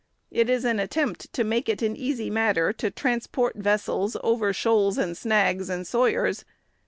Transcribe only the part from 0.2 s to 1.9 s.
It is an attempt to make it